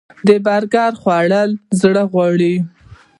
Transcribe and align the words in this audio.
د 0.27 0.29
برګر 0.45 0.91
خوړل 1.01 1.49
زړه 1.81 2.03
غواړي 2.11 2.55